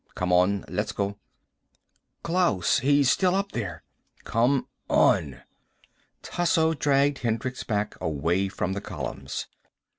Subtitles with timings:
[0.15, 0.65] "Come on.
[0.67, 1.19] Let's go."
[2.23, 3.83] "Klaus He's still up there."
[4.23, 5.43] "Come on!"
[6.23, 9.45] Tasso dragged Hendricks back, away from the columns.